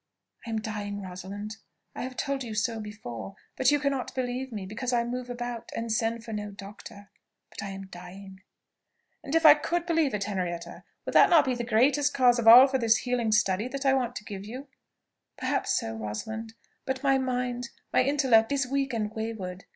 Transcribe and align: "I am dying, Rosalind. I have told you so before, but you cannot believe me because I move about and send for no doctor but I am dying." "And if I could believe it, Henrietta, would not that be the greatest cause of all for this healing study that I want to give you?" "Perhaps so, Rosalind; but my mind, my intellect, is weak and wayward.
"I 0.47 0.49
am 0.49 0.59
dying, 0.61 1.03
Rosalind. 1.03 1.57
I 1.93 2.01
have 2.01 2.17
told 2.17 2.43
you 2.43 2.55
so 2.55 2.79
before, 2.79 3.35
but 3.55 3.69
you 3.69 3.79
cannot 3.79 4.15
believe 4.15 4.51
me 4.51 4.65
because 4.65 4.91
I 4.91 5.03
move 5.03 5.29
about 5.29 5.69
and 5.75 5.91
send 5.91 6.23
for 6.25 6.33
no 6.33 6.49
doctor 6.49 7.11
but 7.51 7.61
I 7.61 7.69
am 7.69 7.85
dying." 7.85 8.41
"And 9.23 9.35
if 9.35 9.45
I 9.45 9.53
could 9.53 9.85
believe 9.85 10.15
it, 10.15 10.23
Henrietta, 10.23 10.85
would 11.05 11.13
not 11.13 11.29
that 11.29 11.45
be 11.45 11.53
the 11.53 11.63
greatest 11.63 12.15
cause 12.15 12.39
of 12.39 12.47
all 12.47 12.65
for 12.65 12.79
this 12.79 12.97
healing 13.05 13.31
study 13.31 13.67
that 13.67 13.85
I 13.85 13.93
want 13.93 14.15
to 14.15 14.23
give 14.25 14.43
you?" 14.43 14.69
"Perhaps 15.37 15.77
so, 15.79 15.93
Rosalind; 15.95 16.55
but 16.83 17.03
my 17.03 17.19
mind, 17.19 17.69
my 17.93 18.01
intellect, 18.01 18.51
is 18.51 18.65
weak 18.65 18.93
and 18.93 19.13
wayward. 19.13 19.65